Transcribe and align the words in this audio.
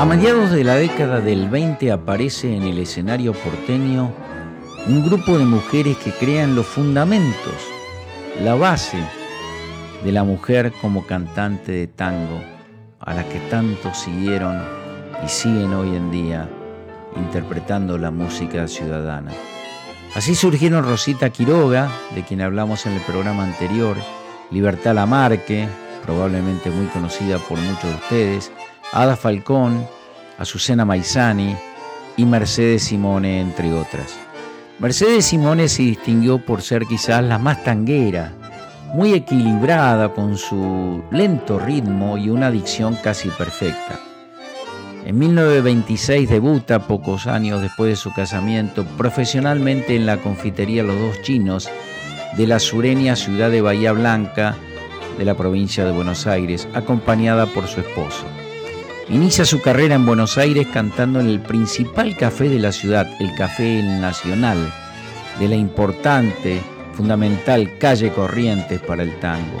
A 0.00 0.04
mediados 0.06 0.50
de 0.50 0.64
la 0.64 0.74
década 0.74 1.20
del 1.20 1.48
20 1.48 1.92
aparece 1.92 2.54
en 2.54 2.64
el 2.64 2.78
escenario 2.78 3.32
porteño 3.32 4.12
un 4.86 5.04
grupo 5.06 5.38
de 5.38 5.44
mujeres 5.44 5.96
que 5.98 6.10
crean 6.10 6.56
los 6.56 6.66
fundamentos, 6.66 7.54
la 8.42 8.54
base 8.54 8.98
de 10.04 10.12
la 10.12 10.24
mujer 10.24 10.72
como 10.82 11.06
cantante 11.06 11.72
de 11.72 11.86
tango, 11.86 12.42
a 12.98 13.14
la 13.14 13.24
que 13.28 13.38
tanto 13.48 13.94
siguieron 13.94 14.60
y 15.24 15.28
siguen 15.28 15.72
hoy 15.72 15.94
en 15.96 16.10
día 16.10 16.50
interpretando 17.16 17.96
la 17.96 18.10
música 18.10 18.66
ciudadana. 18.66 19.30
Así 20.16 20.34
surgieron 20.34 20.84
Rosita 20.84 21.30
Quiroga, 21.30 21.88
de 22.14 22.24
quien 22.24 22.42
hablamos 22.42 22.84
en 22.86 22.92
el 22.94 23.00
programa 23.02 23.44
anterior, 23.44 23.96
Libertad 24.50 24.94
Lamarque, 24.94 25.68
probablemente 26.04 26.68
muy 26.70 26.86
conocida 26.86 27.38
por 27.38 27.58
muchos 27.58 27.84
de 27.84 27.94
ustedes, 27.94 28.52
Ada 28.92 29.16
Falcón, 29.16 29.86
Azucena 30.38 30.84
Maizani 30.84 31.56
y 32.16 32.24
Mercedes 32.24 32.84
Simone, 32.84 33.40
entre 33.40 33.72
otras. 33.72 34.16
Mercedes 34.78 35.26
Simone 35.26 35.68
se 35.68 35.82
distinguió 35.82 36.38
por 36.38 36.62
ser 36.62 36.86
quizás 36.86 37.22
la 37.22 37.38
más 37.38 37.62
tanguera, 37.64 38.32
muy 38.92 39.12
equilibrada 39.12 40.12
con 40.12 40.36
su 40.36 41.02
lento 41.10 41.58
ritmo 41.58 42.18
y 42.18 42.28
una 42.30 42.50
dicción 42.50 42.96
casi 43.02 43.28
perfecta. 43.30 43.98
En 45.04 45.18
1926 45.18 46.30
debuta, 46.30 46.86
pocos 46.86 47.26
años 47.26 47.60
después 47.60 47.90
de 47.90 47.96
su 47.96 48.12
casamiento, 48.12 48.84
profesionalmente 48.96 49.96
en 49.96 50.06
la 50.06 50.16
confitería 50.16 50.82
Los 50.82 50.98
Dos 50.98 51.22
Chinos 51.22 51.68
de 52.36 52.46
la 52.46 52.58
sureña 52.58 53.14
ciudad 53.14 53.50
de 53.50 53.60
Bahía 53.60 53.92
Blanca 53.92 54.56
de 55.18 55.24
la 55.24 55.34
provincia 55.34 55.84
de 55.84 55.92
Buenos 55.92 56.26
Aires, 56.26 56.68
acompañada 56.74 57.46
por 57.46 57.66
su 57.68 57.80
esposo. 57.80 58.24
Inicia 59.10 59.44
su 59.44 59.60
carrera 59.60 59.96
en 59.96 60.06
Buenos 60.06 60.38
Aires 60.38 60.66
cantando 60.72 61.20
en 61.20 61.28
el 61.28 61.38
principal 61.38 62.16
café 62.16 62.48
de 62.48 62.58
la 62.58 62.72
ciudad, 62.72 63.06
el 63.20 63.34
Café 63.34 63.82
Nacional, 63.82 64.72
de 65.38 65.48
la 65.48 65.56
importante, 65.56 66.62
fundamental 66.94 67.76
calle 67.78 68.10
Corrientes 68.10 68.80
para 68.80 69.02
el 69.02 69.18
tango. 69.20 69.60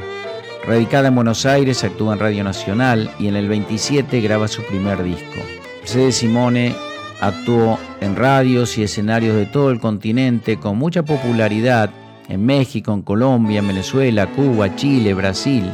Radicada 0.66 1.08
en 1.08 1.14
Buenos 1.14 1.44
Aires, 1.44 1.84
actúa 1.84 2.14
en 2.14 2.20
Radio 2.20 2.42
Nacional 2.42 3.10
y 3.18 3.28
en 3.28 3.36
el 3.36 3.48
27 3.48 4.18
graba 4.22 4.48
su 4.48 4.62
primer 4.62 5.02
disco. 5.02 5.36
Mercedes 5.80 6.16
Simone 6.16 6.74
actuó 7.20 7.78
en 8.00 8.16
radios 8.16 8.78
y 8.78 8.82
escenarios 8.82 9.36
de 9.36 9.44
todo 9.44 9.70
el 9.70 9.78
continente 9.78 10.56
con 10.56 10.78
mucha 10.78 11.02
popularidad 11.02 11.90
en 12.30 12.46
México, 12.46 12.94
en 12.94 13.02
Colombia, 13.02 13.58
en 13.58 13.68
Venezuela, 13.68 14.26
Cuba, 14.26 14.74
Chile, 14.74 15.12
Brasil. 15.12 15.70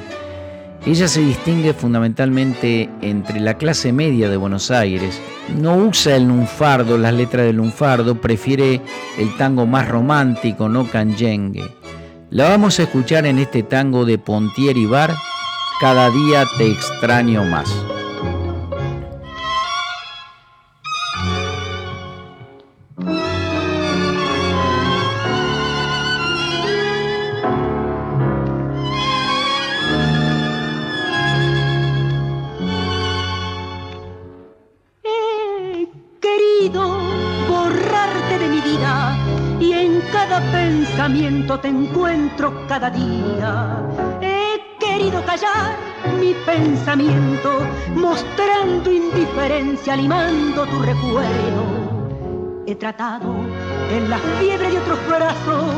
Ella 0.86 1.08
se 1.08 1.20
distingue 1.20 1.74
fundamentalmente 1.74 2.88
entre 3.02 3.38
la 3.40 3.54
clase 3.54 3.92
media 3.92 4.30
de 4.30 4.38
Buenos 4.38 4.70
Aires. 4.70 5.20
No 5.58 5.76
usa 5.76 6.16
el 6.16 6.28
lunfardo, 6.28 6.96
las 6.96 7.12
letras 7.12 7.44
del 7.44 7.56
lunfardo, 7.56 8.18
prefiere 8.18 8.80
el 9.18 9.36
tango 9.36 9.66
más 9.66 9.88
romántico, 9.88 10.68
no 10.70 10.86
canyengue. 10.90 11.64
La 12.30 12.48
vamos 12.48 12.78
a 12.78 12.84
escuchar 12.84 13.26
en 13.26 13.38
este 13.38 13.62
tango 13.62 14.04
de 14.04 14.18
Pontier 14.18 14.76
y 14.76 14.86
Bar, 14.86 15.14
Cada 15.80 16.10
día 16.10 16.44
te 16.58 16.70
extraño 16.70 17.44
más. 17.44 17.68
Te 41.60 41.68
encuentro 41.68 42.66
cada 42.68 42.90
día. 42.90 43.82
He 44.20 44.78
querido 44.78 45.24
callar 45.24 45.76
mi 46.18 46.34
pensamiento, 46.46 47.60
mostrando 47.94 48.92
indiferencia, 48.92 49.96
limando 49.96 50.66
tu 50.66 50.78
recuerdo. 50.80 52.62
He 52.66 52.74
tratado 52.76 53.34
en 53.90 54.08
la 54.08 54.18
fiebre 54.18 54.70
de 54.70 54.78
otros 54.78 54.98
brazos 55.08 55.74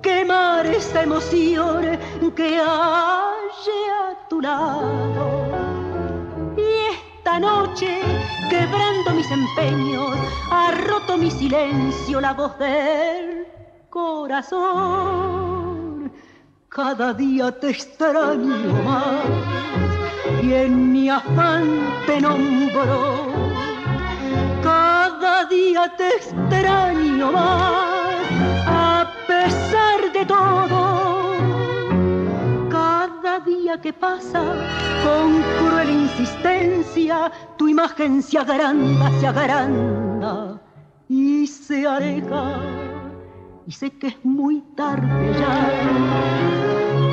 quemar 0.00 0.66
esta 0.66 1.02
emoción 1.02 1.98
que 2.34 2.58
halle 2.58 3.80
a 4.02 4.28
tu 4.28 4.40
lado. 4.40 5.03
Noche, 7.74 7.98
quebrando 8.50 9.10
mis 9.16 9.28
empeños, 9.32 10.16
ha 10.48 10.70
roto 10.86 11.18
mi 11.18 11.28
silencio 11.28 12.20
la 12.20 12.32
voz 12.32 12.56
de 12.56 13.48
corazón, 13.90 15.32
cada 16.68 17.12
día 17.14 17.50
te 17.50 17.70
extraño 17.70 18.80
más 18.84 19.24
y 20.40 20.52
en 20.52 20.92
mi 20.92 21.10
afán 21.10 21.80
te 22.06 22.20
nombro. 22.20 23.32
Cada 24.62 25.46
día 25.46 25.92
te 25.96 26.10
extraño 26.10 27.32
más 27.32 28.14
a 28.68 29.10
pesar 29.26 30.12
de 30.12 30.24
todo. 30.24 31.13
Día 33.74 33.82
que 33.82 33.92
pasa 33.92 34.40
con 35.02 35.42
cruel 35.58 35.90
insistencia, 35.90 37.32
tu 37.56 37.66
imagen 37.66 38.22
se 38.22 38.38
agranda, 38.38 39.10
se 39.18 39.26
agranda 39.26 40.60
y 41.08 41.44
se 41.48 41.84
aleja. 41.84 42.60
Y 43.66 43.72
sé 43.72 43.90
que 43.98 44.08
es 44.08 44.24
muy 44.24 44.60
tarde 44.76 45.32
ya, 45.40 45.72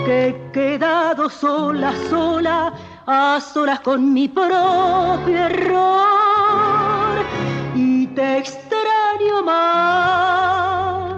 que 0.05 0.27
he 0.27 0.51
quedado 0.51 1.31
sola, 1.31 1.93
sola, 2.11 2.73
a 3.07 3.39
solas 3.41 3.79
con 3.79 4.13
mi 4.13 4.27
propio 4.27 5.35
error. 5.35 7.25
Y 7.73 8.05
te 8.07 8.37
extraño 8.37 9.41
más. 9.43 11.15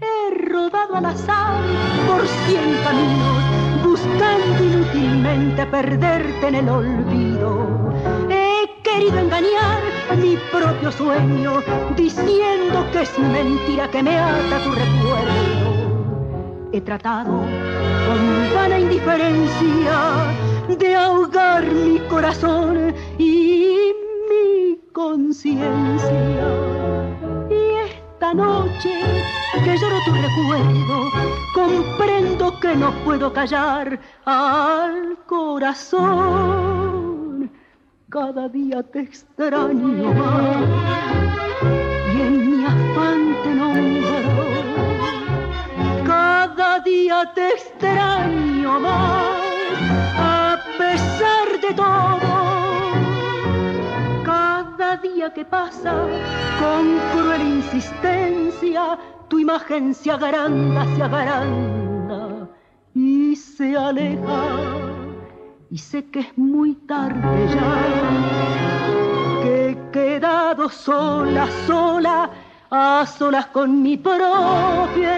He 0.00 0.34
rodado 0.46 0.96
al 0.96 1.04
azar 1.04 1.62
por 2.06 2.26
cien 2.26 2.78
caminos, 2.82 3.39
buscando 4.00 4.64
inútilmente 4.64 5.66
perderte 5.66 6.48
en 6.48 6.54
el 6.54 6.68
olvido. 6.68 7.92
He 8.30 8.82
querido 8.82 9.18
engañar 9.18 9.82
mi 10.16 10.36
propio 10.50 10.90
sueño, 10.92 11.62
diciendo 11.96 12.86
que 12.92 13.02
es 13.02 13.18
mentira 13.18 13.90
que 13.90 14.02
me 14.02 14.18
ata 14.18 14.58
tu 14.64 14.72
recuerdo. 14.72 16.70
He 16.72 16.80
tratado 16.80 17.30
con 18.06 18.54
vana 18.54 18.78
indiferencia 18.78 20.34
de 20.68 20.94
ahogar 20.94 21.64
mi 21.66 21.98
corazón 22.08 22.94
y 23.18 23.92
mi 24.30 24.78
conciencia. 24.92 26.48
Y 27.50 27.90
esta 27.90 28.32
noche 28.34 29.00
que 29.64 29.76
lloro 29.76 29.98
tu 30.04 30.12
recuerdo, 30.12 31.10
comprendo 31.54 31.79
que 32.60 32.76
no 32.76 32.92
puedo 33.04 33.32
callar 33.32 33.98
al 34.24 35.16
corazón 35.26 37.00
cada 38.10 38.48
día 38.48 38.82
te 38.82 39.00
extraño 39.02 40.12
más 40.12 40.56
y 42.12 42.20
en 42.20 42.50
mi 42.50 42.64
afán 42.64 43.36
te 43.44 43.54
nombro. 43.54 44.10
Cada 46.04 46.80
día 46.80 47.32
te 47.36 47.50
extraño 47.50 48.80
más 48.80 49.38
a 50.18 50.58
pesar 50.76 51.60
de 51.62 51.72
todo. 51.72 52.30
Cada 54.24 54.96
día 54.96 55.32
que 55.32 55.44
pasa 55.44 56.08
con 56.58 56.98
cruel 57.12 57.42
insistencia, 57.42 58.98
tu 59.28 59.38
imagen 59.38 59.94
se 59.94 60.10
agranda, 60.10 60.84
se 60.96 61.02
agranda 61.04 61.79
y 63.30 63.36
se 63.36 63.76
aleja 63.76 64.42
y 65.70 65.78
sé 65.78 66.04
que 66.10 66.18
es 66.20 66.36
muy 66.36 66.74
tarde 66.74 67.46
ya, 67.54 69.42
que 69.42 69.70
he 69.70 69.90
quedado 69.92 70.68
sola, 70.68 71.46
sola, 71.64 72.28
a 72.72 73.06
solas 73.06 73.46
con 73.46 73.80
mi 73.82 73.96
propio 73.96 75.16